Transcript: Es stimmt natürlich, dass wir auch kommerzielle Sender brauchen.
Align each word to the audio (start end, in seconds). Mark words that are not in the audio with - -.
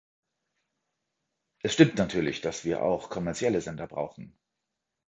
Es 1.61 1.75
stimmt 1.75 1.97
natürlich, 1.99 2.41
dass 2.41 2.65
wir 2.65 2.81
auch 2.81 3.11
kommerzielle 3.11 3.61
Sender 3.61 3.85
brauchen. 3.85 4.35